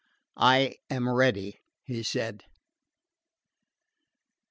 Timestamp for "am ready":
0.89-1.59